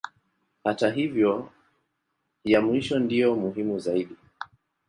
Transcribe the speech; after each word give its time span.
Hata 0.63 0.91
hivyo 0.91 1.51
ya 2.43 2.61
mwisho 2.61 2.99
ndiyo 2.99 3.35
muhimu 3.35 3.79
zaidi. 3.79 4.15